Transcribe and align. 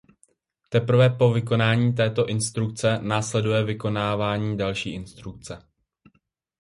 Teprve 0.69 1.09
po 1.09 1.33
vykonání 1.33 1.93
této 1.93 2.25
instrukce 2.27 2.99
následuje 3.01 3.63
vykonávání 3.63 4.57
další 4.57 4.93
instrukce. 4.93 5.67